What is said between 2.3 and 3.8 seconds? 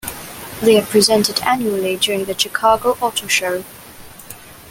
Chicago Auto Show.